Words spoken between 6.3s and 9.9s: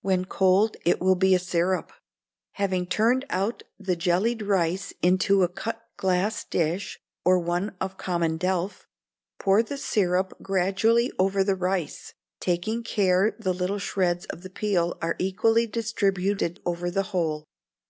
dish, or one of common delf, pour the